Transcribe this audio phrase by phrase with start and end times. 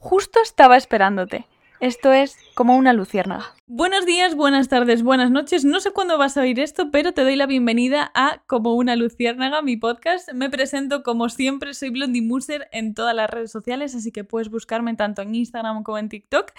[0.00, 1.46] justo estaba esperándote.
[1.80, 3.54] Esto es como una luciérnaga.
[3.68, 5.64] Buenos días, buenas tardes, buenas noches.
[5.64, 8.96] No sé cuándo vas a oír esto, pero te doy la bienvenida a Como una
[8.96, 10.32] luciérnaga, mi podcast.
[10.32, 14.50] Me presento como siempre, soy Blondie Muser en todas las redes sociales, así que puedes
[14.50, 16.50] buscarme tanto en Instagram como en TikTok.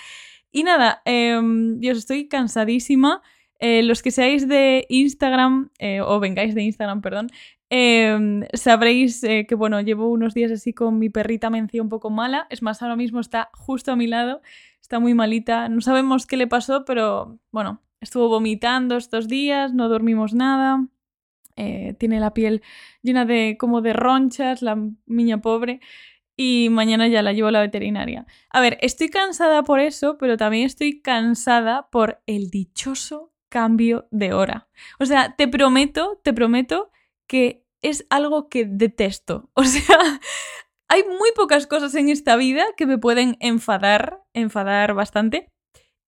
[0.51, 3.21] Y nada, em, yo estoy cansadísima.
[3.59, 7.29] Eh, los que seáis de Instagram, eh, o vengáis de Instagram, perdón,
[7.69, 12.09] em, sabréis eh, que, bueno, llevo unos días así con mi perrita Mencía un poco
[12.09, 12.47] mala.
[12.49, 14.41] Es más, ahora mismo está justo a mi lado,
[14.81, 15.69] está muy malita.
[15.69, 20.87] No sabemos qué le pasó, pero bueno, estuvo vomitando estos días, no dormimos nada.
[21.97, 22.61] tiene la piel
[23.01, 25.81] llena de como de ronchas, la niña pobre
[26.41, 28.25] y mañana ya la llevo a la veterinaria.
[28.49, 34.31] A ver, estoy cansada por eso, pero también estoy cansada por el dichoso cambio de
[34.31, 34.69] hora.
[34.99, 36.91] O sea, te prometo, te prometo
[37.29, 39.49] que es algo que detesto.
[39.55, 40.19] O sea,
[40.89, 45.49] hay muy pocas cosas en esta vida que me pueden enfadar, enfadar bastante.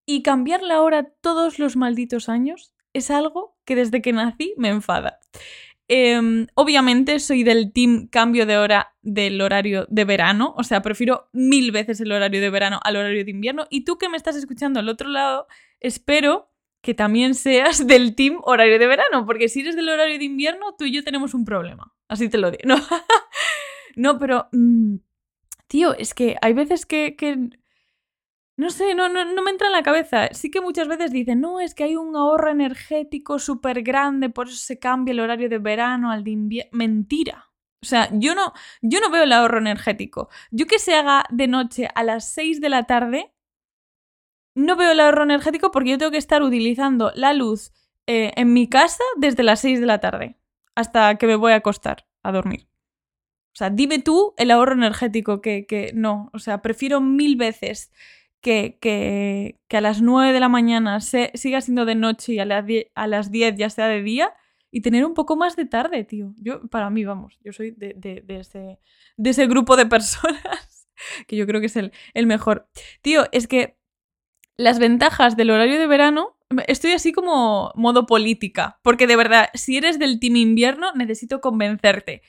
[0.06, 4.70] Y cambiar la hora todos los malditos años es algo que desde que nací me
[4.70, 5.20] enfada.
[5.88, 11.30] Em, obviamente soy del team cambio de hora del horario de verano, o sea, prefiero
[11.34, 13.68] mil veces el horario de verano al horario de invierno.
[13.70, 15.48] Y tú que me estás escuchando al otro lado,
[15.80, 16.51] espero
[16.82, 20.76] que también seas del team horario de verano, porque si eres del horario de invierno,
[20.78, 21.94] tú y yo tenemos un problema.
[22.08, 22.64] Así te lo digo.
[23.96, 24.48] No, no pero...
[24.52, 24.98] Mm,
[25.72, 27.16] tío, es que hay veces que,
[28.58, 30.28] no sé, no, no, no, me entra en la cabeza.
[30.34, 34.48] Sí que muchas veces dicen, no, es que hay un ahorro energético súper grande, por
[34.48, 36.72] eso se cambia el horario de verano al de invierno.
[36.74, 37.52] Mentira.
[37.82, 40.30] O sea, yo no, yo no veo el ahorro energético.
[40.52, 43.34] Yo que se haga de noche a las 6 de la tarde,
[44.56, 47.72] no veo el ahorro energético porque yo tengo que estar utilizando la luz
[48.08, 50.38] eh, en mi casa desde las 6 de la tarde
[50.76, 52.68] hasta que me voy a acostar a dormir.
[53.54, 56.30] O sea, dime tú el ahorro energético que, que no.
[56.34, 57.92] O sea, prefiero mil veces
[58.42, 62.46] que, que, a las 9 de la mañana se, siga siendo de noche y a
[62.46, 64.34] las, 10, a las 10 ya sea de día
[64.72, 66.34] y tener un poco más de tarde, tío.
[66.38, 68.80] Yo, para mí, vamos, yo soy de, de, de, ese,
[69.18, 70.88] de ese grupo de personas
[71.28, 72.70] que yo creo que es el, el mejor.
[73.02, 73.78] Tío, es que
[74.62, 79.78] las ventajas del horario de verano, estoy así como modo política, porque de verdad, si
[79.78, 82.22] eres del team invierno, necesito convencerte.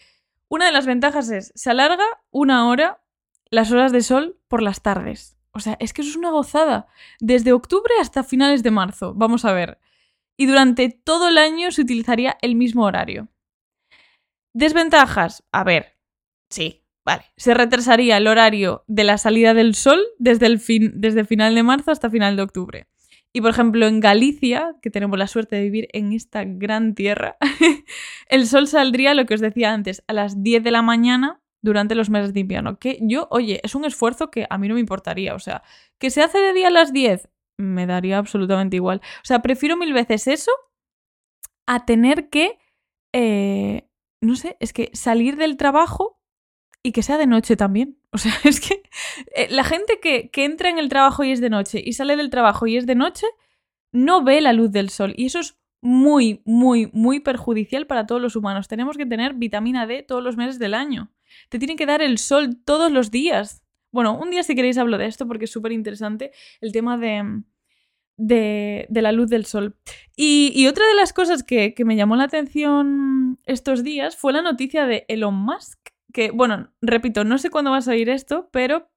[0.49, 3.03] Una de las ventajas es, se alarga una hora
[3.51, 5.37] las horas de sol por las tardes.
[5.53, 6.87] O sea, es que eso es una gozada.
[7.21, 9.79] Desde octubre hasta finales de marzo, vamos a ver.
[10.39, 13.29] Y durante todo el año se utilizaría el mismo horario.
[14.55, 15.45] Desventajas.
[15.53, 15.99] A ver,
[16.49, 17.25] sí, vale.
[17.37, 21.63] Se retrasaría el horario de la salida del sol desde, el fin, desde final de
[21.63, 22.87] marzo hasta final de octubre.
[23.33, 27.37] Y por ejemplo, en Galicia, que tenemos la suerte de vivir en esta gran tierra,
[28.29, 31.95] el sol saldría, lo que os decía antes, a las 10 de la mañana durante
[31.95, 32.79] los meses de invierno.
[32.79, 35.35] Que yo, oye, es un esfuerzo que a mí no me importaría.
[35.35, 35.63] O sea,
[35.99, 39.01] que se hace de día a las 10, me daría absolutamente igual.
[39.23, 40.53] O sea, prefiero mil veces eso
[41.67, 42.59] a tener que,
[43.15, 43.89] eh,
[44.21, 46.21] no sé, es que salir del trabajo
[46.83, 47.99] y que sea de noche también.
[48.11, 48.83] O sea, es que
[49.35, 52.17] eh, la gente que, que entra en el trabajo y es de noche y sale
[52.17, 53.27] del trabajo y es de noche,
[53.93, 55.15] no ve la luz del sol.
[55.17, 58.69] Y eso es muy, muy, muy perjudicial para todos los humanos.
[58.69, 61.11] Tenemos que tener vitamina D todos los meses del año.
[61.49, 63.63] Te tiene que dar el sol todos los días.
[63.91, 67.43] Bueno, un día si queréis hablo de esto porque es súper interesante el tema de,
[68.17, 69.77] de, de, la luz del sol.
[70.17, 74.33] Y, y otra de las cosas que, que, me llamó la atención estos días fue
[74.33, 78.49] la noticia de Elon Musk, que, bueno, repito, no sé cuándo vas a oír esto,
[78.53, 78.93] pero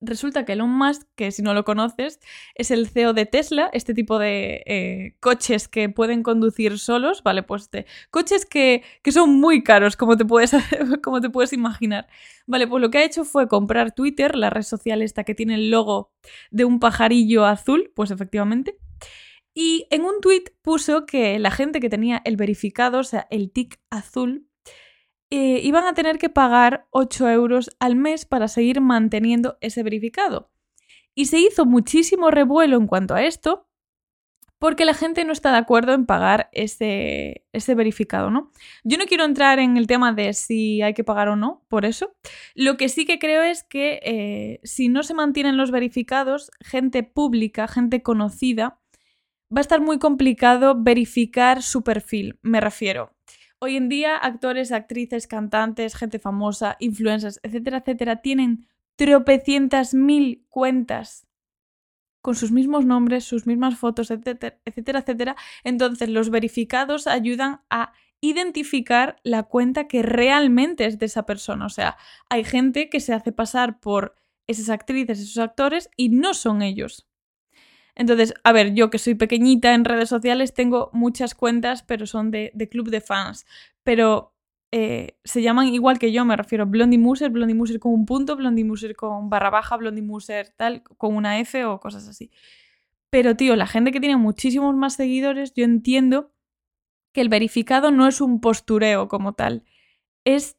[0.00, 2.20] Resulta que Elon Musk, que si no lo conoces,
[2.54, 7.42] es el CEO de Tesla, este tipo de eh, coches que pueden conducir solos, ¿vale?
[7.42, 7.70] Pues
[8.10, 10.52] coches que, que son muy caros, como te, puedes,
[11.02, 12.08] como te puedes imaginar.
[12.46, 15.54] Vale, pues lo que ha hecho fue comprar Twitter, la red social esta que tiene
[15.54, 16.12] el logo
[16.50, 18.78] de un pajarillo azul, pues efectivamente.
[19.54, 23.50] Y en un tweet puso que la gente que tenía el verificado, o sea, el
[23.50, 24.46] tic azul,
[25.30, 30.50] eh, iban a tener que pagar 8 euros al mes para seguir manteniendo ese verificado.
[31.14, 33.66] Y se hizo muchísimo revuelo en cuanto a esto,
[34.58, 38.52] porque la gente no está de acuerdo en pagar ese, ese, verificado, ¿no?
[38.84, 41.84] Yo no quiero entrar en el tema de si hay que pagar o no, por
[41.84, 42.16] eso.
[42.54, 47.02] Lo que sí que creo es que eh, si no se mantienen los verificados, gente
[47.02, 48.80] pública, gente conocida,
[49.54, 53.12] va a estar muy complicado verificar su perfil, me refiero.
[53.58, 61.26] Hoy en día, actores, actrices, cantantes, gente famosa, influencers, etcétera, etcétera, tienen tropecientas mil cuentas
[62.20, 65.36] con sus mismos nombres, sus mismas fotos, etcétera, etcétera, etcétera.
[65.64, 71.66] Entonces, los verificados ayudan a identificar la cuenta que realmente es de esa persona.
[71.66, 71.96] O sea,
[72.28, 74.16] hay gente que se hace pasar por
[74.46, 77.06] esas actrices, esos actores, y no son ellos.
[77.96, 82.30] Entonces, a ver, yo que soy pequeñita en redes sociales tengo muchas cuentas, pero son
[82.30, 83.46] de, club de fans.
[83.82, 84.34] Pero
[84.70, 88.36] eh, se llaman igual que yo, me refiero Blondie Muser, Blondie Muser con un punto,
[88.36, 92.30] Blondie Muser con barra baja, Blondie Muser tal, con una F o cosas así.
[93.08, 96.34] Pero, tío, la gente que tiene muchísimos más seguidores, yo entiendo
[97.14, 99.64] que el verificado no es un postureo como tal,
[100.24, 100.58] es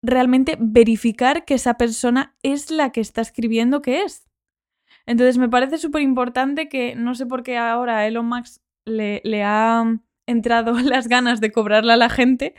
[0.00, 4.28] realmente verificar que esa persona es la que está escribiendo que es.
[5.06, 9.20] Entonces me parece súper importante que no sé por qué ahora a Elon Musk le,
[9.24, 9.84] le ha
[10.26, 12.54] entrado las ganas de cobrarle a la gente,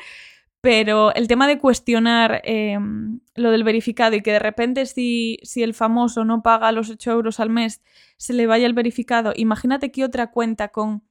[0.61, 5.63] pero el tema de cuestionar em, lo del verificado y que de repente si, si,
[5.63, 7.81] el famoso no paga los 8 euros al mes,
[8.17, 11.03] se le vaya el verificado, imagínate que otra cuenta con...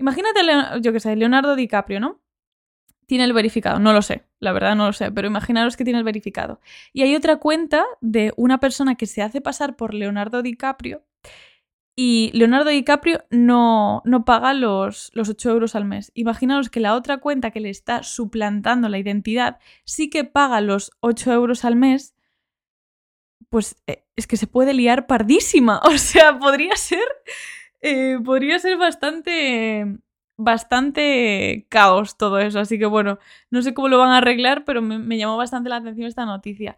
[0.00, 0.40] Imagínate,
[0.80, 2.20] yo qué sé, Leonardo DiCaprio, ¿no?
[3.08, 3.78] Tiene el verificado.
[3.78, 6.60] No lo sé, la verdad no lo sé, pero imaginaros que tiene el verificado.
[6.92, 11.02] Y hay otra cuenta de una persona que se hace pasar por Leonardo DiCaprio
[11.96, 16.12] y Leonardo DiCaprio no, no paga los, los 8 euros al mes.
[16.14, 20.92] Imaginaros que la otra cuenta que le está suplantando la identidad sí que paga los
[21.00, 22.14] 8 euros al mes.
[23.48, 25.80] Pues eh, es que se puede liar pardísima.
[25.84, 27.08] O sea, podría ser.
[27.80, 29.98] Eh, podría ser bastante
[30.38, 32.60] bastante caos todo eso.
[32.60, 33.18] Así que bueno,
[33.50, 36.76] no sé cómo lo van a arreglar, pero me, llamó bastante la atención esta noticia.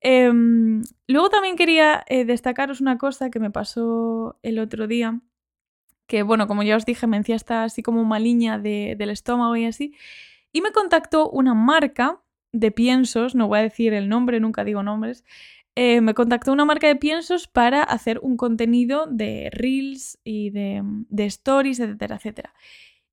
[0.00, 5.20] Em, luego también quería eh, destacaros una cosa que me pasó el otro día.
[6.06, 9.56] Que bueno, como ya os dije, me decía está así como maliña de, del estómago
[9.56, 9.94] y así.
[10.52, 12.22] Y me contactó una marca
[12.52, 15.24] de piensos, no voy a decir el nombre, nunca digo nombres.
[15.76, 21.24] Eh, me contactó una marca de piensos para hacer un contenido de reels y de
[21.26, 22.54] stories, etcétera, etcétera.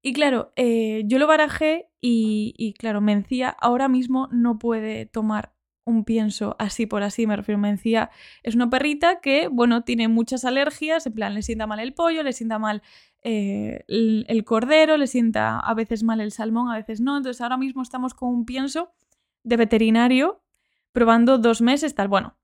[0.07, 6.05] Y claro, eh, yo lo barajé y, claro, Mencía ahora mismo no puede tomar un
[6.05, 8.11] pienso así por así, me refiero, Mencía
[8.43, 12.21] es una perrita que, bueno, tiene muchas alergias, en plan, le sienta mal el pollo,
[12.21, 12.83] le sienta mal
[13.23, 17.57] eh, el, cordero, le sienta a veces mal el salmón, a veces no, entonces ahora
[17.57, 18.91] mismo estamos con un pienso
[19.41, 20.43] de veterinario
[20.91, 22.37] probando dos meses, tal, bueno.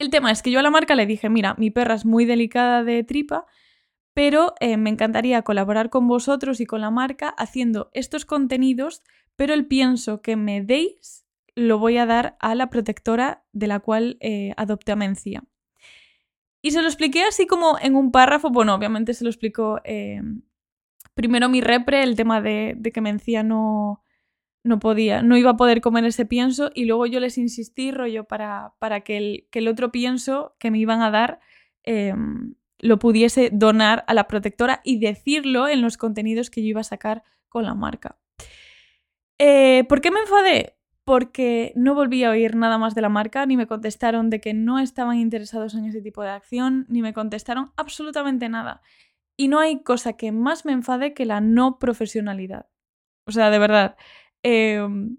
[0.00, 2.24] El tema es que yo a la marca le dije, mira, mi perra es muy
[2.24, 3.46] delicada de tripa,
[4.14, 9.02] pero eh, me encantaría colaborar con vosotros y con la marca haciendo estos contenidos,
[9.36, 11.24] pero el pienso que me deis
[11.54, 15.44] lo voy a dar a la protectora de la cual eh, adopté a Mencía.
[16.62, 20.22] Y se lo expliqué así como en un párrafo, bueno, obviamente se lo explicó eh,
[21.14, 24.02] primero mi repre, el tema de, que Mencía no,
[24.62, 28.24] no podía, no iba a poder comer ese pienso y luego yo les insistí, rollo,
[28.24, 31.40] para, para que, el, que el otro pienso que me iban a dar
[31.82, 36.80] em, lo pudiese donar a la protectora y decirlo en los contenidos que yo iba
[36.80, 38.18] a sacar con la marca.
[39.38, 40.76] Eh, ¿Por qué me enfadé?
[41.04, 44.52] Porque no volví a oír nada más de la marca, ni me contestaron de que
[44.52, 48.82] no estaban interesados en ese tipo de acción, ni me contestaron absolutamente nada.
[49.36, 52.68] Y no hay cosa que más me enfade que la no profesionalidad.
[53.26, 53.96] O sea, de verdad.
[54.42, 55.18] Em,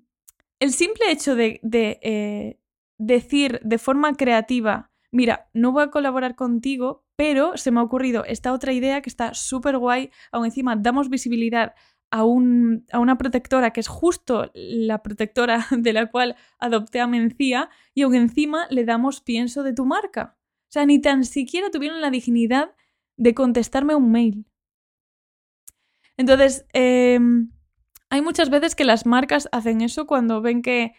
[0.60, 2.60] el simple hecho de, eh,
[2.98, 8.25] decir de forma creativa, mira, no voy a colaborar contigo pero se me ha ocurrido
[8.25, 10.10] esta otra idea que está súper guay.
[10.31, 11.75] Aún encima damos visibilidad
[12.12, 17.07] a, un, a, una protectora que es justo la protectora de la cual adopté a
[17.07, 20.38] Mencía y aún encima le damos pienso de tu marca.
[20.69, 22.75] O sea, ni tan siquiera tuvieron la dignidad
[23.15, 24.46] de contestarme un mail.
[26.17, 27.51] Entonces, em,
[28.10, 30.93] hay muchas veces que las marcas hacen eso cuando ven que,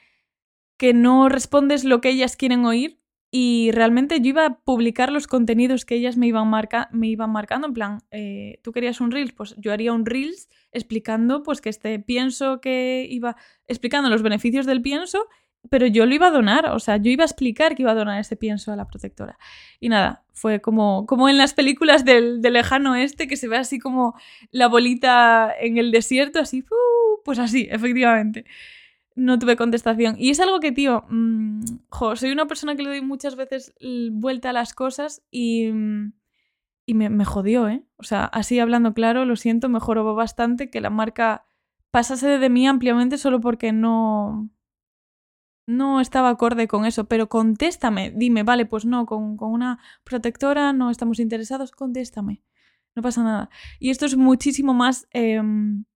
[0.76, 3.03] que no respondes lo que ellas quieren oír
[3.36, 7.32] y realmente yo iba a publicar los contenidos que ellas me iban, marca me iban
[7.32, 7.66] marcando.
[7.66, 11.68] En plan, eh, tú querías un Reels, pues yo haría un Reels explicando pues que
[11.68, 13.34] este pienso que iba,
[13.66, 15.26] explicando los beneficios del pienso,
[15.68, 17.96] pero yo lo iba a donar, o sea, yo iba a explicar que iba a
[17.96, 19.36] donar ese pienso a la protectora.
[19.80, 23.80] Y nada, fue como, como en las películas del, lejano oeste, que se ve así
[23.80, 24.14] como
[24.52, 27.20] la bolita en el desierto, así, ¡uh!
[27.24, 28.44] pues así, efectivamente
[29.14, 30.16] no tuve contestación.
[30.18, 31.60] Y es algo que, tío, mm,
[32.16, 33.74] soy una persona que le doy muchas veces
[34.10, 36.12] vuelta a las cosas y, mm,
[36.86, 37.84] y me, jodió, ¿eh?
[37.96, 41.46] O sea, así hablando claro, lo siento, me jorobó bastante que la marca
[41.90, 44.50] pasase de mí ampliamente solo porque no...
[45.66, 50.90] No estaba acorde con eso, pero contéstame, dime, vale, pues no, con, una protectora no
[50.90, 52.42] estamos interesados, contéstame,
[52.94, 53.48] no pasa nada.
[53.80, 55.86] Y esto es muchísimo más em,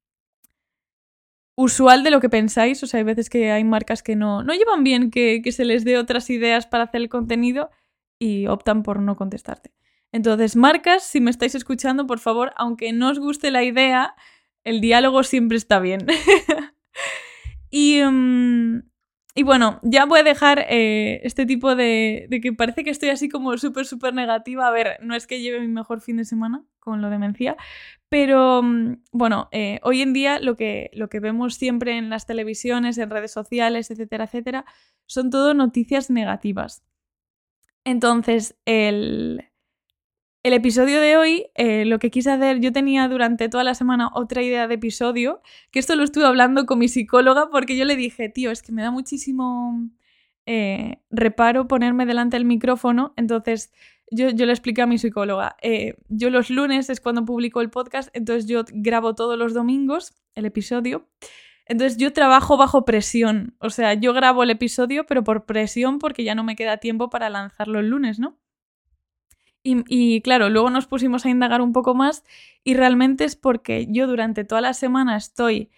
[1.58, 2.82] usual de lo que pensáis.
[2.84, 5.84] O sea, hay veces que hay marcas que no, no llevan bien que, se les
[5.84, 7.70] dé otras ideas para hacer el contenido
[8.18, 9.74] y optan por no contestarte.
[10.12, 14.14] Entonces, marcas, si me estáis escuchando, por favor, aunque no os guste la idea,
[14.62, 16.06] el diálogo siempre está bien.
[17.70, 18.87] y, mm,
[19.38, 23.10] y bueno, ya voy a dejar eh, este tipo de, de, que parece que estoy
[23.10, 24.66] así como súper, súper negativa.
[24.66, 27.56] A ver, no es que lleve mi mejor fin de semana con lo demencia,
[28.08, 32.26] pero mm, bueno, eh, hoy en día lo que, lo que vemos siempre en las
[32.26, 34.64] televisiones, en redes sociales, etcétera, etcétera,
[35.06, 36.82] son todo noticias negativas.
[37.84, 39.44] Entonces, el,
[40.48, 44.10] el episodio de hoy, eh, lo que quise hacer, yo tenía durante toda la semana
[44.14, 47.96] otra idea de episodio, que esto lo estuve hablando con mi psicóloga porque yo le
[47.96, 49.90] dije, tío, es que me da muchísimo
[50.46, 53.72] eh, reparo ponerme delante del micrófono, entonces
[54.10, 58.08] yo, le expliqué a mi psicóloga, eh, yo los lunes es cuando publico el podcast,
[58.14, 61.06] entonces yo grabo todos los domingos el episodio.
[61.66, 66.24] Entonces yo trabajo bajo presión, o sea, yo grabo el episodio, pero por presión porque
[66.24, 68.38] ya no me queda tiempo para lanzarlo el lunes, ¿no?
[69.62, 72.24] Y, claro, luego nos pusimos a indagar un poco más
[72.64, 75.70] y realmente es porque yo durante toda la semana estoy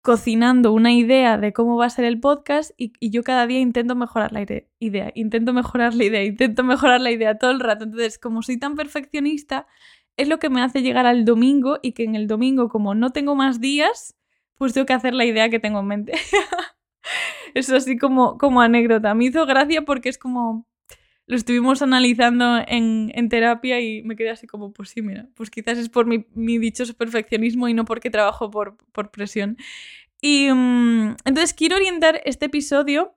[0.00, 3.94] cocinando una idea de cómo va a ser el podcast y, yo cada día intento
[3.94, 4.40] mejorar la
[4.78, 7.84] idea, intento mejorar la idea, intento mejorar la idea todo el rato.
[7.84, 9.66] Entonces, como soy tan perfeccionista,
[10.16, 13.10] es lo que me hace llegar al domingo y que en el domingo, como no
[13.10, 14.16] tengo más días,
[14.56, 16.12] pues tengo que hacer la idea que tengo en mente.
[17.54, 19.14] Eso así como, como anécdota.
[19.14, 20.66] Me hizo gracia porque es como,
[21.28, 25.76] lo estuvimos analizando en, terapia y me quedé así como, pues sí, mira, pues quizás
[25.76, 28.78] es por mi, dichoso perfeccionismo y no porque trabajo por,
[29.10, 29.58] presión.
[30.22, 33.14] Y mm, entonces quiero orientar este episodio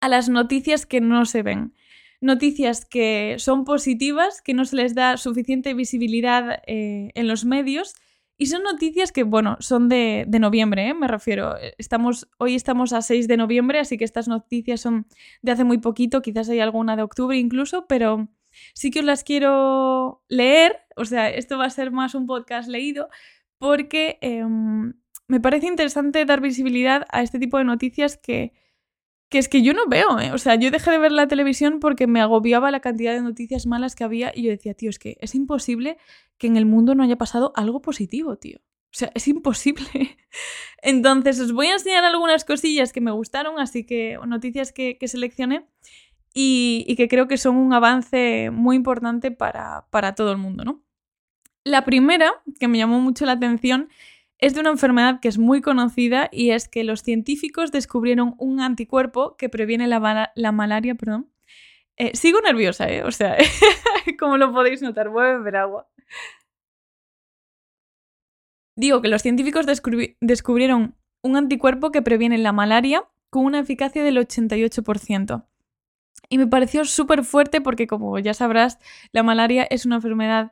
[0.00, 1.72] a las noticias que no se ven.
[2.20, 7.94] Noticias que son positivas, que no se les da suficiente visibilidad eh, en los medios
[8.42, 10.94] y son noticias que, bueno, son de, noviembre, ¿eh?
[10.94, 11.54] me refiero.
[11.78, 15.06] Estamos, hoy estamos a 6 de noviembre, así que estas noticias son
[15.42, 18.26] de hace muy poquito, quizás hay alguna de octubre incluso, pero
[18.74, 20.80] sí que os las quiero leer.
[20.96, 23.10] O sea, esto va a ser más un podcast leído,
[23.58, 24.94] porque em,
[25.28, 28.54] me parece interesante dar visibilidad a este tipo de noticias que,
[29.32, 30.30] que es que yo no veo, ¿eh?
[30.32, 33.66] O sea, yo dejé de ver la televisión porque me agobiaba la cantidad de noticias
[33.66, 35.96] malas que había y yo decía, tío, es que es imposible
[36.36, 38.58] que en el mundo no haya pasado algo positivo, tío.
[38.58, 40.18] O sea, es imposible.
[40.82, 45.66] Entonces, os voy a enseñar algunas cosillas que me gustaron, así que noticias que, seleccioné
[46.34, 50.62] y, y, que creo que son un avance muy importante para, para todo el mundo,
[50.64, 50.82] ¿no?
[51.64, 53.88] La primera, que me llamó mucho la atención,
[54.42, 58.60] es de una enfermedad que es muy conocida y es que los científicos descubrieron un
[58.60, 60.96] anticuerpo que previene la, la malaria.
[60.96, 61.30] Perdón.
[61.96, 63.04] Eh, sigo nerviosa, ¿eh?
[63.04, 63.36] O sea,
[64.18, 65.88] como lo podéis notar, voy a beber agua.
[68.76, 69.64] Digo que los científicos
[70.20, 75.46] descubrieron un anticuerpo que previene la malaria con una eficacia del 88%.
[76.30, 78.80] Y me pareció súper fuerte porque, como ya sabrás,
[79.12, 80.50] la malaria es una enfermedad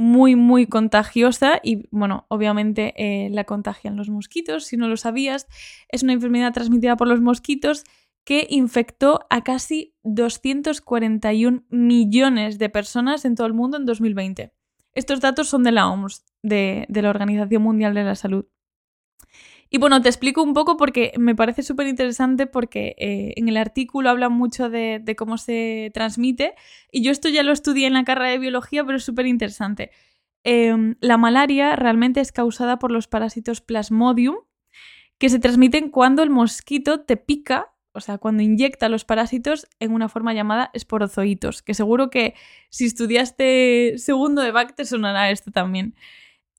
[0.00, 5.46] muy, muy contagiosa y, bueno, obviamente eh, la contagian los mosquitos, si no lo sabías,
[5.88, 7.84] es una enfermedad transmitida por los mosquitos
[8.24, 14.54] que infectó a casi 241 millones de personas en todo el mundo en 2020.
[14.94, 18.46] Estos datos son de la OMS, de, de la Organización Mundial de la Salud.
[19.72, 23.56] Y bueno, te explico un poco porque me parece súper interesante porque eh, en el
[23.56, 26.54] artículo habla mucho de, cómo se transmite
[26.90, 29.92] y yo esto ya lo estudié en la carrera de biología, pero es súper interesante.
[30.42, 34.36] Em, la malaria realmente es causada por los parásitos Plasmodium
[35.18, 39.92] que se transmiten cuando el mosquito te pica, o sea, cuando inyecta los parásitos en
[39.92, 42.34] una forma llamada esporozoitos, que seguro que
[42.70, 45.94] si estudiaste segundo de BAC te sonará esto también.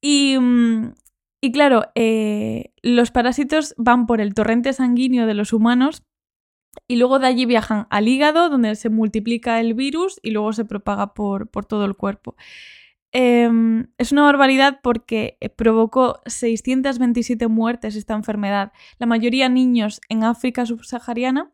[0.01, 0.93] Y, mm,
[1.41, 6.03] y claro, eh, los parásitos van por el torrente sanguíneo de los humanos
[6.88, 10.65] y luego de allí viajan al hígado, donde se multiplica el virus y luego se
[10.65, 12.36] propaga por, todo el cuerpo.
[13.12, 20.24] Em, es una barbaridad porque eh, provocó 627 muertes esta enfermedad, la mayoría niños en
[20.24, 21.51] África subsahariana,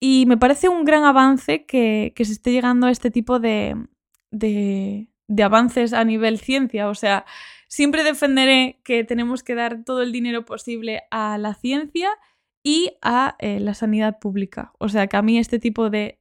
[0.00, 3.74] y me parece un gran avance que, se esté llegando a este tipo de,
[4.30, 6.88] de, de avances a nivel ciencia.
[6.88, 7.24] O sea,
[7.68, 12.10] Siempre defenderé que tenemos que dar todo el dinero posible a la ciencia
[12.62, 14.72] y a eh, la sanidad pública.
[14.78, 16.18] O sea que a mí este tipo de,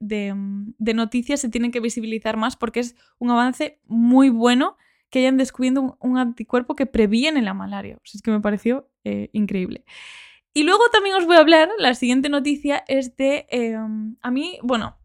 [0.80, 4.78] noticias se tienen que visibilizar más porque es un avance muy bueno
[5.10, 7.96] que hayan descubierto un, anticuerpo que previene la malaria.
[7.96, 9.86] O es que me pareció eh, increíble.
[10.54, 14.60] Y luego también os voy a hablar, la siguiente noticia es de, em, a mí,
[14.64, 14.98] bueno,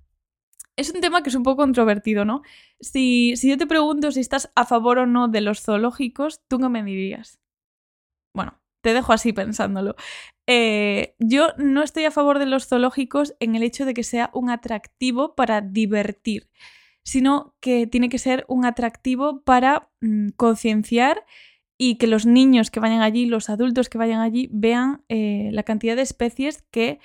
[0.76, 2.42] es un tema que es un poco controvertido, ¿no?
[2.80, 6.68] Si, yo te pregunto si estás a favor o no de los zoológicos, ¿tú qué
[6.68, 7.40] me dirías?
[8.34, 9.96] Bueno, te dejo así pensándolo.
[10.46, 14.30] Eh, yo no estoy a favor de los zoológicos en el hecho de que sea
[14.32, 16.48] un atractivo para divertir,
[17.04, 21.24] sino que tiene que ser un atractivo para mm, concienciar
[21.78, 25.64] y que los niños que vayan allí, los adultos que vayan allí, vean eh, la
[25.64, 27.00] cantidad de especies que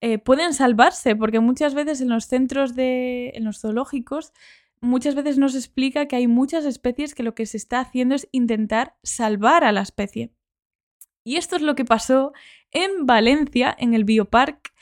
[0.00, 3.32] eh, pueden salvarse, porque muchas veces en los centros de.
[3.34, 4.32] en los zoológicos,
[4.80, 8.28] muchas veces nos explica que hay muchas especies que lo que se está haciendo es
[8.32, 10.32] intentar salvar a la especie.
[11.24, 12.32] Y esto es lo que pasó
[12.70, 14.72] en Valencia, en el Biopark,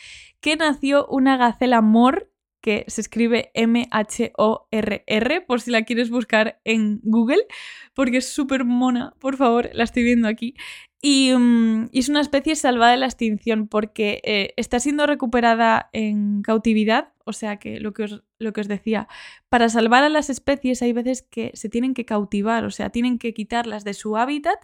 [0.40, 7.00] que nació una gacela mor que se escribe M-H-O-R-R, por si la quieres buscar en
[7.02, 7.46] Google,
[7.94, 10.54] porque es súper mona, por favor, la estoy viendo aquí.
[11.00, 16.42] Y, mm, es una especie salvada de la extinción porque eh, está siendo recuperada en
[16.42, 19.06] cautividad, o sea que lo que, os, lo que os decía,
[19.48, 23.18] para salvar a las especies hay veces que se tienen que cautivar, o sea, tienen
[23.18, 24.58] que quitarlas de su hábitat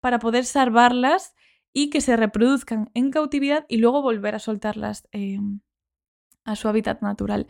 [0.00, 1.34] para poder salvarlas
[1.72, 5.60] y que se reproduzcan en cautividad y luego volver a soltarlas em,
[6.44, 7.46] a su hábitat natural.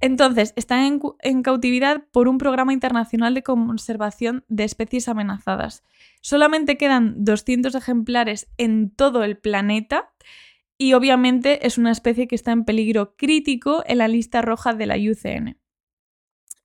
[0.00, 5.84] Entonces, están en, cautividad por un programa internacional de conservación de especies amenazadas.
[6.20, 10.12] Solamente quedan 200 ejemplares en todo el planeta
[10.76, 14.86] y obviamente es una especie que está en peligro crítico en la lista roja de
[14.86, 15.58] la IUCN.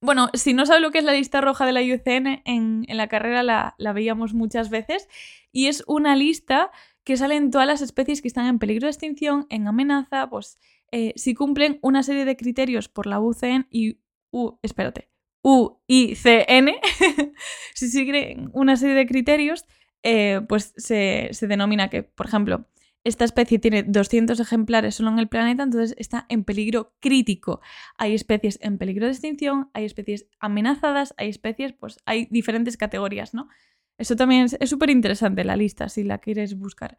[0.02, 3.08] Bueno, si no sabes lo que es la lista roja de la IUCN, en, la
[3.08, 5.08] carrera la, la veíamos muchas veces
[5.54, 6.72] y es una lista
[7.04, 10.60] que salen todas las especies que están en peligro de extinción, en amenaza, pues
[10.92, 14.00] eh, si cumplen una serie de criterios por la UCN y
[14.32, 15.10] U, espérate,
[15.42, 16.70] UICN,
[17.74, 19.66] si siguen una serie de criterios,
[20.04, 22.68] eh, pues se, se, denomina que, por ejemplo,
[23.04, 27.62] esta especie tiene 200 ejemplares solo en el planeta, entonces está en peligro crítico.
[27.98, 33.34] Hay especies en peligro de extinción, hay especies amenazadas, hay especies, pues hay diferentes categorías,
[33.34, 33.48] ¿no?
[33.98, 36.98] Eso también es súper interesante la lista, si la quieres buscar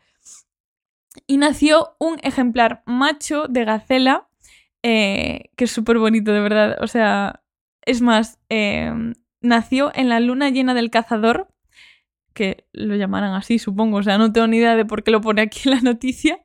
[1.26, 4.28] y nació un ejemplar macho de gacela,
[4.83, 6.78] eh, que es súper bonito, de verdad.
[6.81, 7.42] O sea,
[7.85, 11.49] es más, em, nació en la luna llena del cazador,
[12.35, 15.21] que lo llamarán así, supongo, o sea, no tengo ni idea de por qué lo
[15.21, 16.40] pone aquí en la noticia.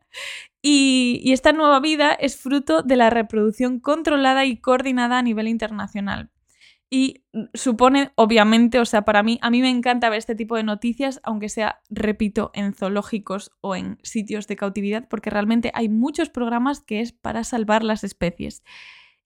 [0.61, 6.29] y esta nueva vida es fruto de la reproducción controlada y coordinada a nivel internacional.
[6.89, 10.63] Y supone, obviamente, o sea, para mí, a mí me encanta ver este tipo de
[10.63, 16.29] noticias, aunque sea, repito, en zoológicos o en sitios de cautividad, porque realmente hay muchos
[16.29, 18.63] programas que es para salvar las especies.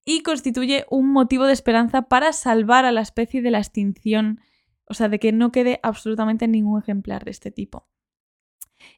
[0.04, 4.40] Y constituye un motivo de esperanza para salvar a la especie de la extinción,
[4.86, 7.88] o sea, de que no quede absolutamente ningún ejemplar de este tipo.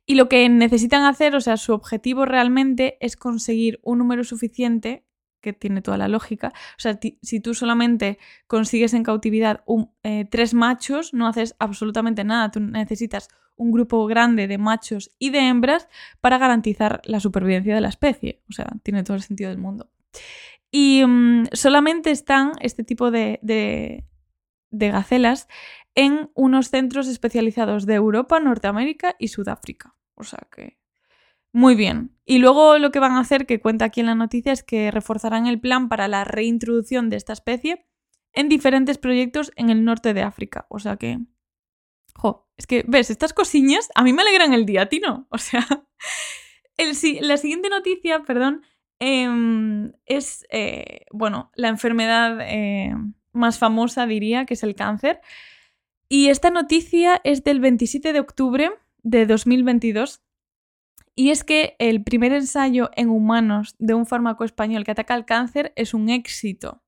[0.05, 5.05] Y lo que necesitan hacer, o sea, su objetivo realmente es conseguir un número suficiente
[5.43, 6.53] que tiene toda la lógica.
[6.77, 9.63] O sea, si tú solamente consigues en cautividad
[10.01, 12.49] eh, tres machos, no haces absolutamente nada.
[12.49, 15.87] Tú necesitas un grupo grande de machos y de hembras
[16.21, 18.41] para garantizar la supervivencia de la especie.
[18.49, 19.91] O sea, tiene todo el sentido del mundo.
[20.71, 24.05] Y mm, solamente están este tipo de, de,
[24.71, 25.47] de gacelas
[25.93, 29.93] en unos centros especializados de Europa, Norteamérica y Sudáfrica.
[30.15, 30.77] O sea que
[31.53, 32.17] muy bien.
[32.25, 34.89] Y luego lo que van a hacer, que cuenta aquí en la noticia, es que
[34.91, 37.85] reforzarán el plan para la reintroducción de esta especie
[38.33, 40.65] en diferentes proyectos en el norte de África.
[40.69, 41.19] O sea que...
[42.15, 45.27] Jo, es que, ves, estas cosillas a mí me alegran el día, Tino.
[45.31, 45.65] O sea,
[46.77, 48.63] el, la siguiente noticia, perdón,
[48.99, 52.95] em, es, eh, bueno, la enfermedad eh,
[53.31, 55.21] más famosa, diría, que es el cáncer.
[56.09, 58.71] Y esta noticia es del 27 de octubre
[59.03, 60.23] de 2022
[61.15, 65.25] y es que el primer ensayo en humanos de un fármaco español que ataca el
[65.25, 66.81] cáncer es un éxito.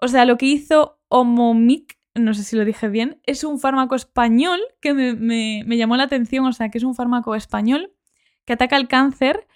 [0.00, 3.94] O sea, lo que hizo Homomic, no sé si lo dije bien, es un fármaco
[3.94, 7.92] español que me, llamó la atención, o sea, que es un fármaco español
[8.44, 9.46] que ataca el cáncer.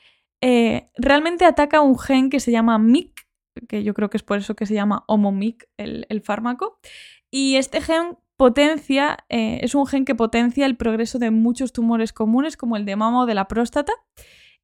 [0.40, 3.26] Eh, realmente ataca un gen que se llama MIC,
[3.68, 6.78] que yo creo que es por eso que se llama Homomic el, el fármaco.
[7.30, 12.12] Y este gen potencia, eh, es un gen que potencia el progreso de muchos tumores
[12.12, 13.92] comunes como el de mama o de la próstata.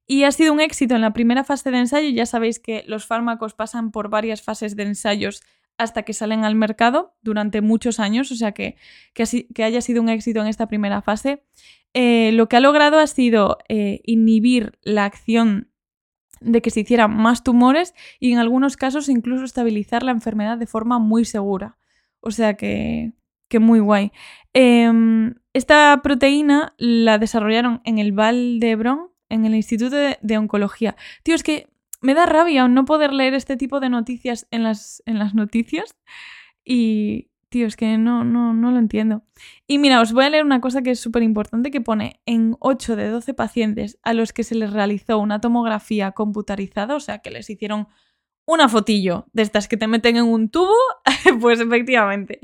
[0.07, 2.09] Y ha sido un éxito en la primera fase de ensayo.
[2.09, 5.41] Ya sabéis que los fármacos pasan por varias fases de ensayos
[5.77, 8.75] hasta que salen al mercado durante muchos años, o sea que,
[9.13, 11.43] que, haya sido un éxito en esta primera fase.
[11.93, 15.69] Eh, lo que ha logrado ha sido eh, inhibir la acción
[16.39, 20.67] de que se hicieran más tumores y en algunos casos incluso estabilizar la enfermedad de
[20.67, 21.77] forma muy segura.
[22.19, 23.13] O sea que,
[23.51, 24.11] que muy guay.
[24.53, 30.95] Em, esta proteína la desarrollaron en el Val de Hebron, en el Instituto de, Oncología.
[31.23, 31.67] Tío, es que
[32.01, 35.95] me da rabia no poder leer este tipo de noticias en las, en las noticias.
[36.63, 39.23] Y, tío, es que no, no, no lo entiendo.
[39.67, 42.55] Y mira, os voy a leer una cosa que es súper importante que pone en
[42.59, 47.19] 8 de 12 pacientes a los que se les realizó una tomografía computarizada, o sea,
[47.19, 47.87] que les hicieron
[48.45, 50.75] una fotillo de estas que te meten en un tubo,
[51.41, 52.39] pues efectivamente,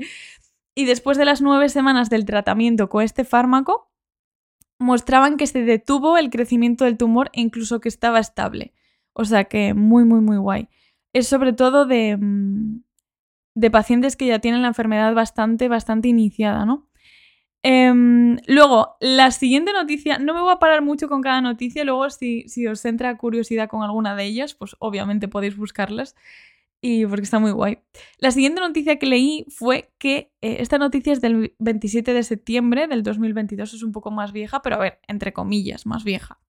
[0.78, 3.90] y después de las nueve semanas del tratamiento con este fármaco,
[4.78, 8.74] mostraban que se detuvo el crecimiento del tumor e incluso que estaba estable.
[9.12, 10.68] O sea que muy, muy, muy guay.
[11.12, 12.84] Es sobre todo de, mm,
[13.56, 16.88] de pacientes que ya tienen la enfermedad bastante, bastante iniciada, ¿no?
[17.64, 22.08] Em, luego, la siguiente noticia, no me voy a parar mucho con cada noticia, luego
[22.08, 26.14] si, si os entra curiosidad con alguna de ellas, pues obviamente podéis buscarlas
[26.80, 27.78] y porque está muy guay.
[28.18, 32.86] La siguiente noticia que leí fue que eh, esta noticia es del 27 de septiembre
[32.86, 36.40] del 2022, es un poco más vieja, pero a ver, entre comillas, más vieja.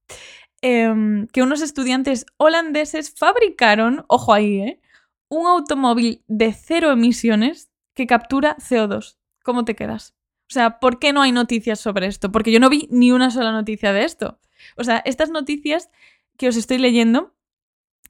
[0.61, 4.81] Em, que unos estudiantes holandeses fabricaron, ojo ahí, ¿eh?
[5.29, 9.17] un automóvil de cero emisiones que captura CO2.
[9.43, 10.15] ¿Cómo te quedas?
[10.49, 12.31] O sea, ¿por qué no hay noticias sobre esto?
[12.31, 14.39] Porque yo no vi ni una sola noticia de esto.
[14.75, 15.89] O sea, estas noticias
[16.37, 17.35] que os estoy leyendo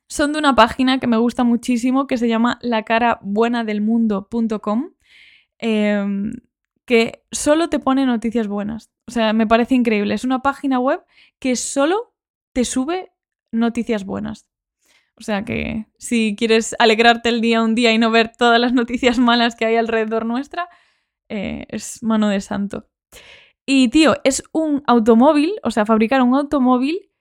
[0.07, 4.89] son de una página que me gusta muchísimo que se llama lacarabuenadelmundo.com,
[5.59, 6.31] eh,
[6.85, 8.89] que solo te pone noticias buenas.
[9.07, 10.15] O sea, me parece increíble.
[10.15, 11.03] Es una página web
[11.39, 12.13] que solo
[12.53, 13.11] te sube
[13.51, 14.47] noticias buenas.
[15.15, 18.73] O sea que si quieres alegrarte el día un día y no ver todas las
[18.73, 20.69] noticias malas que hay alrededor nuestra,
[21.27, 22.87] eh, es mano de santo.
[23.65, 27.11] Y tío, es un automóvil, o sea, fabricar un automóvil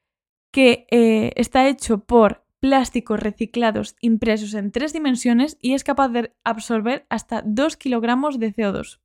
[0.53, 6.35] que eh, está hecho por plásticos reciclados impresos en tres dimensiones y es capaz de
[6.45, 9.01] absorber hasta 2 kilogramos de CO2.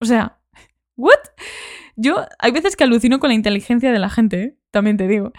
[0.00, 0.40] O sea,
[0.96, 1.18] ¿what?
[1.96, 4.58] Yo hay veces que alucino con la inteligencia de la gente, ¿eh?
[4.70, 5.32] también te digo.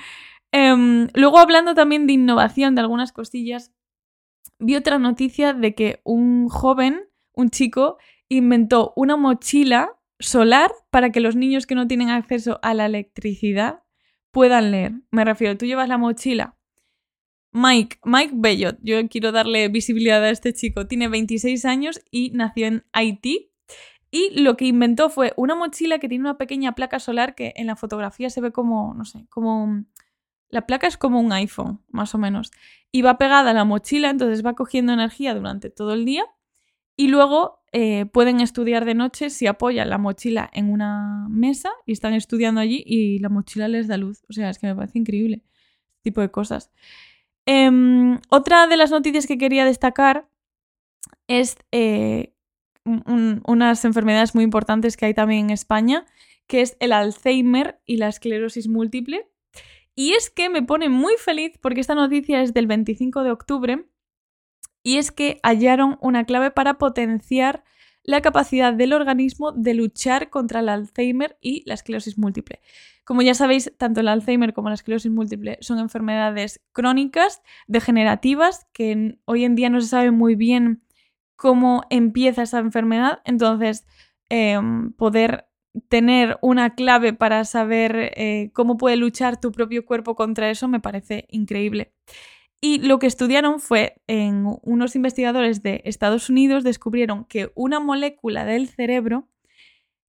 [0.51, 3.71] Em, luego hablando también de innovación, de algunas costillas,
[4.57, 7.97] vi otra noticia de que un joven, un chico,
[8.27, 13.83] inventó una mochila solar para que los niños que no tienen acceso a la electricidad
[14.31, 14.93] puedan leer.
[15.11, 16.58] Me refiero, tú llevas la mochila
[17.51, 22.67] Mike, Mike Bellot, yo quiero darle visibilidad a este chico, tiene 26 años y nació
[22.67, 23.51] en Haití.
[24.11, 27.67] Y lo que inventó fue una mochila que tiene una pequeña placa solar que en
[27.67, 29.85] la fotografía se ve como, no sé, como...
[30.51, 32.49] La placa es como un iPhone, más o menos.
[32.91, 36.25] Y va pegada a la mochila, entonces va cogiendo energía durante todo el día.
[36.95, 41.91] Y luego eh, pueden estudiar de noche si apoyan la mochila en una mesa y
[41.91, 44.23] están estudiando allí y la mochila les da luz.
[44.27, 45.43] O sea, es que me parece increíble
[45.87, 46.71] este tipo de cosas.
[47.51, 50.29] Em, otra de las noticias que quería destacar
[51.27, 52.35] es eh,
[52.85, 56.05] unas enfermedades muy importantes que hay también en España,
[56.45, 59.27] que es el Alzheimer y la esclerosis múltiple.
[59.95, 63.83] Y es que me pone muy feliz porque esta noticia es del 25 de octubre
[64.83, 67.63] y es que hallaron una clave para potenciar
[68.09, 72.59] la capacidad del organismo de luchar contra el Alzheimer y la esclerosis múltiple.
[73.03, 79.19] Como ya sabéis, tanto el Alzheimer como la esclerosis múltiple son enfermedades crónicas, degenerativas, que
[79.25, 80.81] hoy en día no se sabe muy bien
[81.35, 83.21] cómo empieza esa enfermedad.
[83.25, 83.85] Entonces,
[84.29, 85.47] em, poder
[85.87, 90.79] tener una clave para saber eh, cómo puede luchar tu propio cuerpo contra eso me
[90.79, 91.93] parece increíble.
[92.61, 98.43] Y lo que estudiaron fue, en unos investigadores de Estados Unidos descubrieron que una molécula
[98.45, 99.29] del cerebro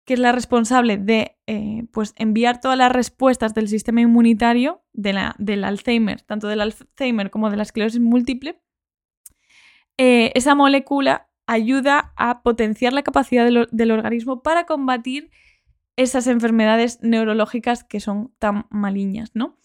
[0.04, 5.12] que es la responsable de eh, pues enviar todas las respuestas del sistema inmunitario de
[5.12, 8.60] la, del Alzheimer, tanto del Alzheimer como de la esclerosis múltiple,
[9.98, 15.30] eh, esa molécula ayuda a potenciar la capacidad del organismo para combatir
[15.96, 19.58] esas enfermedades neurológicas que son tan malignas, ¿no?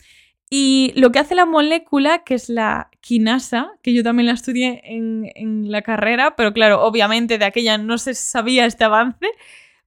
[0.50, 4.82] Y lo que hace la molécula, que es la quinasa, que yo también la estudié
[4.84, 9.28] en, la carrera, pero claro, obviamente de aquella no se sabía este avance,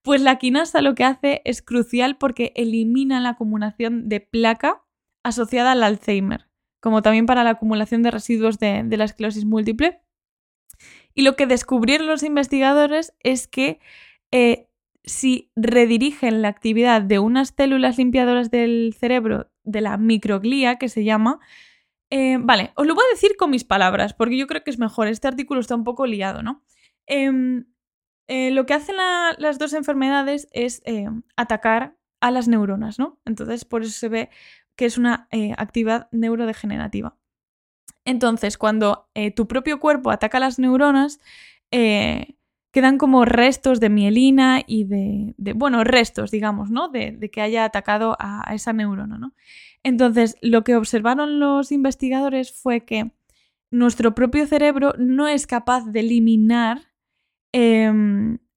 [0.03, 4.83] pues la quinasa lo que hace es crucial porque elimina la acumulación de placa
[5.23, 6.49] asociada al Alzheimer,
[6.81, 10.01] como también para la acumulación de residuos de, la esclerosis múltiple.
[11.15, 13.81] Y lo que descubrieron los investigadores es que
[14.33, 14.69] eh,
[15.05, 21.05] si redirigen la actividad de unas células limpiadoras del cerebro, de la microglía que se
[21.05, 21.41] llama,
[22.11, 24.79] eh, vale, os lo voy a decir con mis palabras, porque yo creo que es
[24.79, 25.09] mejor.
[25.09, 26.63] Este artículo está un poco liado, ¿no?
[27.07, 27.67] Em,
[28.29, 33.21] eh, lo que hacen las dos enfermedades es eh, atacar a las neuronas, ¿no?
[33.25, 34.31] Entonces, por eso se ve
[34.77, 37.17] que es una eh, actividad neurodegenerativa.
[38.05, 41.21] Entonces, cuando tu propio cuerpo ataca las neuronas,
[42.71, 46.89] quedan como restos de mielina y de, bueno, restos, digamos, ¿no?
[46.89, 49.35] De, que haya atacado a, a esa neurona, ¿no?
[49.83, 53.13] Entonces, lo que observaron los investigadores fue que
[53.71, 56.89] nuestro propio cerebro no es capaz de eliminar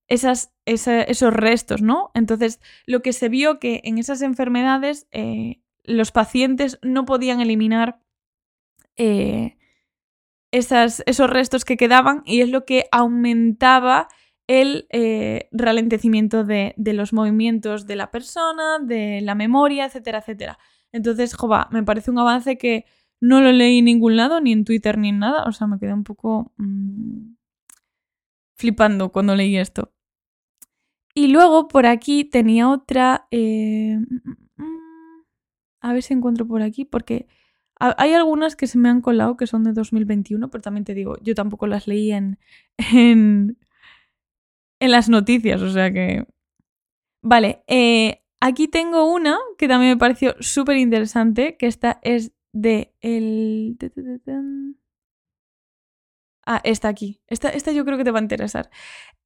[0.08, 2.12] esas, esos restos, ¿no?
[2.14, 8.02] Entonces, lo que se vio que en esas enfermedades eh, los pacientes no podían eliminar
[8.98, 9.58] eh,
[10.52, 14.08] esos restos que quedaban y es lo que aumentaba
[14.48, 20.60] el eh, ralentecimiento de, los movimientos de la persona, de la memoria, etcétera, etcétera.
[20.92, 22.86] Entonces, jova, me parece un avance que
[23.22, 25.46] no lo leí en ningún lado, ni en Twitter, ni en nada.
[25.46, 27.36] O sea, me quedé un poco mmm,
[28.58, 29.94] flipando cuando leí esto.
[31.14, 33.28] Y luego por aquí tenía otra...
[33.32, 33.98] Eh,
[35.82, 37.28] a ver si encuentro por aquí, porque
[37.82, 41.18] hay algunas que se me han colado que son de 2021, pero también te digo,
[41.22, 42.38] yo tampoco las leí en,
[42.94, 43.58] en,
[44.80, 46.26] en las noticias, o sea que...
[47.24, 52.94] Vale, eh, aquí tengo una que también me pareció súper interesante, que esta es de
[53.02, 53.78] el...
[56.46, 57.22] Ah, esta aquí.
[57.28, 58.70] Esta, esta yo creo que te va a interesar.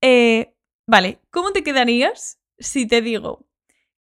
[0.01, 0.53] Eh,
[0.87, 3.47] vale, ¿cómo te quedarías si te digo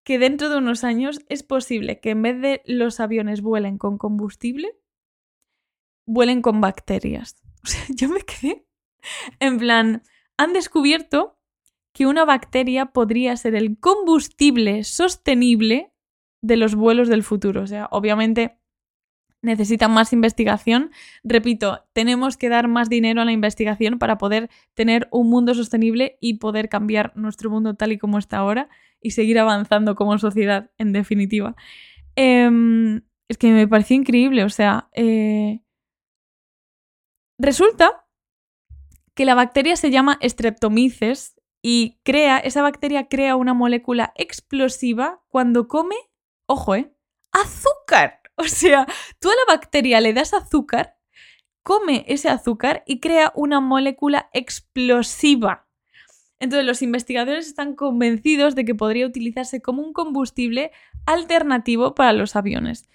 [0.04, 3.98] que dentro de unos años es posible que en vez de los aviones vuelen con
[3.98, 4.76] combustible,
[6.06, 7.36] vuelen con bacterias.
[7.64, 8.66] O sea, yo me quedé
[9.40, 10.02] en plan,
[10.36, 11.38] han descubierto
[11.92, 15.92] que una bacteria podría ser el combustible sostenible
[16.40, 17.62] de los vuelos del futuro.
[17.62, 18.58] O sea, obviamente
[19.42, 20.90] necesitan más investigación.
[21.24, 26.16] Repito, tenemos que dar más dinero a la investigación para poder tener un mundo sostenible
[26.20, 28.68] y poder cambiar nuestro mundo tal y como está ahora
[29.00, 31.57] y seguir avanzando como sociedad, en definitiva.
[32.14, 35.61] Em, es que me pareció increíble, o sea, eh,
[37.38, 38.07] resulta
[39.14, 45.68] que la bacteria se llama Streptomyces y crea, esa bacteria crea una molécula explosiva cuando
[45.68, 45.96] come,
[46.46, 46.92] ojo, eh,
[47.33, 48.21] azúcar.
[48.46, 48.87] O sea,
[49.20, 50.96] tú a la bacteria le das azúcar,
[51.62, 55.66] come ese azúcar y crea una molécula explosiva.
[56.40, 60.72] Entonces los investigadores están convencidos de que podría utilizarse como un combustible
[61.07, 62.88] alternativo para los aviones.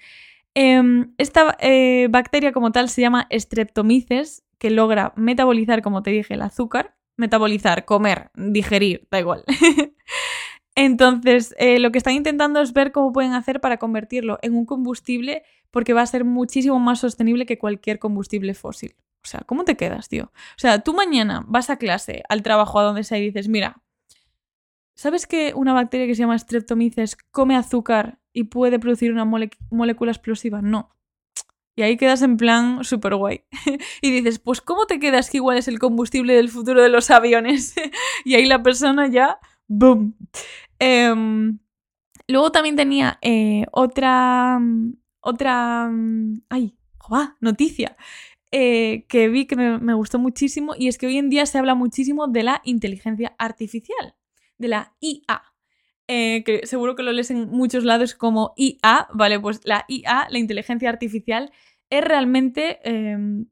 [0.54, 6.34] Em, esta eh, bacteria como tal se llama Streptomyces, que logra metabolizar, como te dije,
[6.34, 6.96] el azúcar.
[7.16, 9.44] Metabolizar, comer, digerir, da igual.
[10.80, 14.68] Entonces, eh, lo que están intentando es ver cómo pueden hacer para convertirlo en un
[14.68, 18.96] combustible porque va a ser muchísimo más sostenible que cualquier combustible fósil.
[19.24, 20.26] O sea, ¿cómo te quedas, tío?
[20.26, 23.82] O sea, tú mañana vas a clase, al trabajo, a donde sea, y dices, mira,
[24.94, 30.12] ¿sabes que una bacteria que se llama Streptomyces come azúcar y puede producir una molécula
[30.12, 30.62] explosiva?
[30.62, 30.96] No.
[31.76, 33.46] Y ahí quedas en plan súper guay.
[34.04, 37.10] y dices, pues ¿cómo te quedas que igual es el combustible del futuro de los
[37.10, 37.74] aviones?
[38.26, 40.16] y ahí la persona ya, ¡boom!
[40.80, 41.60] Em,
[42.28, 44.60] luego también tenía eh, otra,
[45.22, 45.90] otra,
[46.50, 47.38] ay, ¡joa!
[47.42, 47.98] noticia.
[48.52, 51.76] Eh, que vi que me, gustó muchísimo y es que hoy en día se habla
[51.76, 54.16] muchísimo de la inteligencia artificial,
[54.58, 55.44] de la IA.
[56.08, 59.40] Eh, que seguro que lo lees en muchos lados como IA, ¿vale?
[59.40, 61.52] Pues la IA, la inteligencia artificial,
[61.90, 63.48] es realmente em,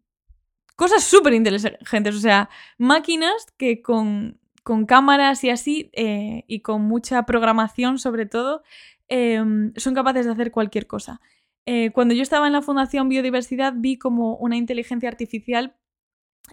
[0.76, 6.82] cosas súper inteligentes, o sea, máquinas que con, con cámaras y así, eh, y con
[6.82, 8.64] mucha programación sobre todo,
[9.08, 11.22] em, son capaces de hacer cualquier cosa.
[11.68, 15.76] Eh, cuando yo estaba en la Fundación Biodiversidad vi como una inteligencia artificial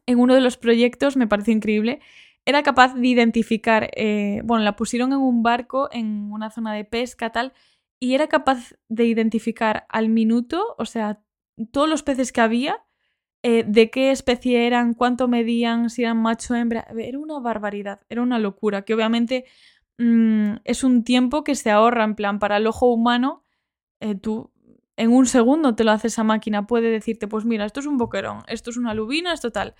[0.04, 2.00] en uno de los proyectos, me pareció increíble,
[2.44, 6.84] era capaz de identificar, eh, bueno, la pusieron en un barco en una zona de
[6.84, 7.54] pesca tal,
[7.98, 11.22] y era capaz de identificar al minuto, o sea,
[11.72, 12.84] todos los peces que había,
[13.42, 16.86] eh, de qué especie eran, cuánto medían, si eran macho o hembra.
[16.96, 19.44] Era una barbaridad, era una locura, que obviamente
[19.98, 23.44] mm, es un tiempo que se ahorra en plan para el ojo humano.
[24.22, 24.52] tú
[24.96, 26.66] en un segundo te lo hace esa máquina.
[26.66, 29.74] Puede decirte, pues mira, esto es un boquerón, esto es una lubina, esto tal.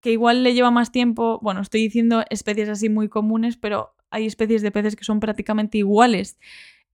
[0.00, 1.38] Que igual le lleva más tiempo.
[1.42, 5.78] Bueno, estoy diciendo especies así muy comunes, pero hay especies de peces que son prácticamente
[5.78, 6.38] iguales.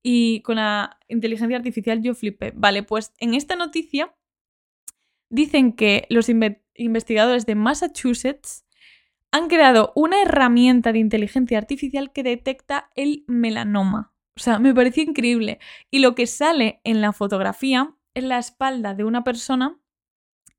[0.02, 2.52] Y con la inteligencia artificial yo flipé.
[2.54, 4.14] Vale, pues en esta noticia
[5.30, 8.64] dicen que los investigadores de Massachusetts
[9.30, 14.12] han creado una herramienta de inteligencia artificial que detecta el melanoma.
[14.36, 15.58] O sea, me pareció increíble.
[15.90, 19.78] Y lo que sale en la fotografía es la espalda de una persona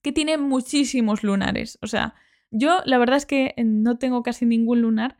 [0.02, 1.80] que tiene muchísimos lunares.
[1.82, 2.14] O sea,
[2.52, 5.18] yo la verdad es que no tengo casi ningún lunar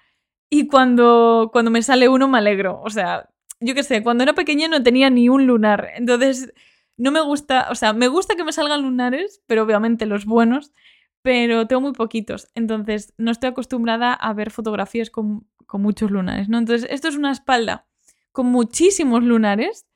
[0.50, 2.82] y cuando, cuando me sale uno me alegro.
[2.84, 5.90] O sea, yo qué sé, cuando era pequeña no tenía ni un lunar.
[5.96, 6.54] Entonces,
[7.00, 10.74] no me gusta, o sea, me gusta que me salgan lunares, pero obviamente los buenos,
[11.22, 12.50] pero tengo muy poquitos.
[12.56, 16.58] Entonces, no estoy acostumbrada a ver fotografías con, con muchos lunares, ¿no?
[16.58, 17.88] Entonces, esto es una espalda
[18.34, 19.88] con muchísimos lunares.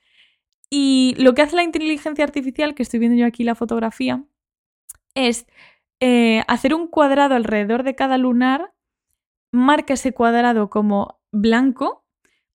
[0.69, 4.23] Y lo que hace la inteligencia artificial, que estoy viendo yo aquí la fotografía,
[5.13, 5.45] es
[5.99, 8.73] eh, hacer un cuadrado alrededor de cada lunar,
[9.51, 12.05] marca ese cuadrado como blanco,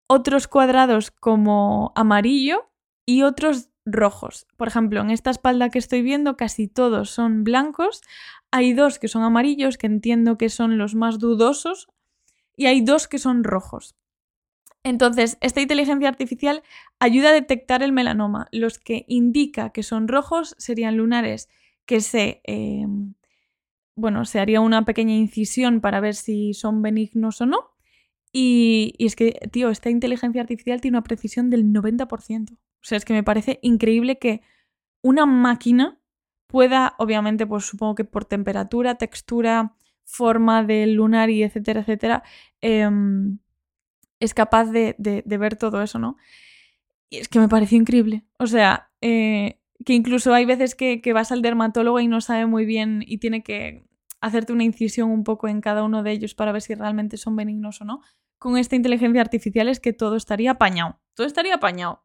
[0.08, 2.72] otros cuadrados como amarillo
[3.06, 4.46] y otros rojos.
[4.58, 8.02] Por ejemplo, en esta espalda que estoy viendo casi todos son blancos,
[8.52, 11.88] hay dos que son amarillos, que entiendo que son los más dudosos,
[12.56, 13.96] y hay dos que son rojos.
[14.84, 16.64] Entonces, esta inteligencia artificial
[17.00, 18.48] ayuda a detectar el melanoma.
[18.52, 21.50] Los que indica que son rojos serían lunares
[21.86, 23.14] que se, em,
[23.96, 27.77] bueno, se haría una pequeña incisión para ver si son benignos o no.
[28.40, 32.52] Y, es que, tío, esta inteligencia artificial tiene una precisión del 90%.
[32.54, 34.42] O sea, es que me parece increíble que
[35.02, 36.00] una máquina
[36.46, 39.74] pueda, obviamente, pues supongo que por temperatura, textura,
[40.04, 42.24] forma del lunar y etcétera, etcétera,
[42.62, 42.88] eh,
[44.20, 46.18] es capaz de, ver todo eso, ¿no?
[47.10, 48.24] Y es que me pareció increíble.
[48.38, 52.68] O sea, eh, que incluso hay veces que, vas al dermatólogo y no sabe muy
[52.68, 53.84] bien y tiene que
[54.22, 57.36] hacerte una incisión un poco en cada uno de ellos para ver si realmente son
[57.36, 58.02] benignos o no.
[58.40, 61.00] Con esta inteligencia artificial es que todo estaría apañado.
[61.16, 62.02] Todo estaría apañado.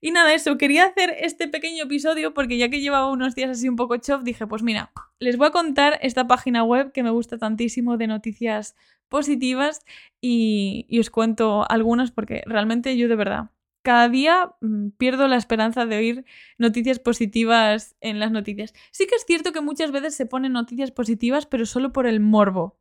[0.00, 3.68] Y nada, eso, quería hacer este pequeño episodio porque ya que llevaba unos días así
[3.68, 7.10] un poco chof, dije, pues mira, les voy a contar esta página web que me
[7.10, 8.76] gusta tantísimo de noticias
[9.08, 9.84] positivas
[10.20, 13.50] y, os cuento algunas porque realmente yo de verdad
[13.82, 16.24] cada día mm, pierdo la esperanza de oír
[16.58, 18.74] noticias positivas en las noticias.
[18.92, 22.20] Sí que es cierto que muchas veces se ponen noticias positivas, pero solo por el
[22.20, 22.78] morbo.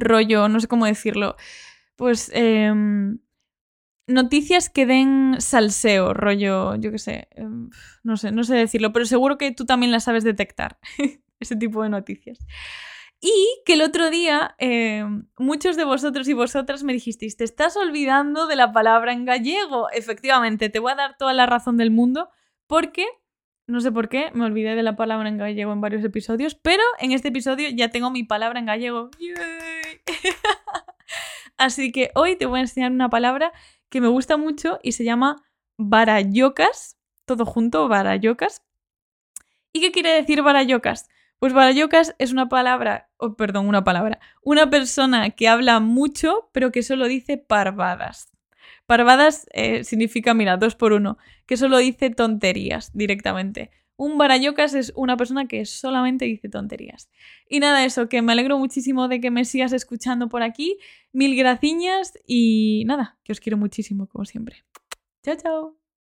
[0.00, 1.36] Rollo, no sé cómo decirlo.
[1.96, 3.18] Pues em,
[4.06, 7.70] noticias que den salseo, rollo, yo qué sé, em,
[8.02, 10.78] no sé, no sé decirlo, pero seguro que tú también las sabes detectar,
[11.40, 12.38] ese tipo de noticias.
[13.20, 15.04] Y que el otro día eh,
[15.38, 19.90] muchos de vosotros y vosotras me dijisteis, te estás olvidando de la palabra en gallego.
[19.90, 22.30] Efectivamente, te voy a dar toda la razón del mundo
[22.68, 23.06] porque,
[23.66, 26.82] no sé por qué, me olvidé de la palabra en gallego en varios episodios, pero
[27.00, 29.10] en este episodio ya tengo mi palabra en gallego.
[31.56, 33.52] Así que hoy te voy a enseñar una palabra
[33.88, 35.42] que me gusta mucho y se llama
[35.76, 38.62] barayocas, todo junto, barayocas.
[39.72, 41.08] ¿Y qué quiere decir barayocas?
[41.38, 46.82] Pues barayocas es una palabra, perdón, una palabra, una persona que habla mucho pero que
[46.82, 48.30] solo dice parvadas.
[48.86, 53.70] Parvadas eh, significa, mira, dos por uno, que solo dice tonterías directamente.
[53.98, 57.10] Un barayocas es una persona que solamente dice tonterías.
[57.48, 60.78] Y nada, eso, que me alegro muchísimo de que me sigas escuchando por aquí.
[61.12, 64.64] Mil graciñas y nada, que os quiero muchísimo como siempre.
[65.24, 65.77] Chao, chao.